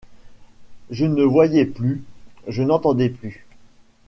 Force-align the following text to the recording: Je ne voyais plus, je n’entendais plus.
Je 0.89 1.05
ne 1.05 1.21
voyais 1.23 1.67
plus, 1.67 2.03
je 2.47 2.63
n’entendais 2.63 3.09
plus. 3.11 3.45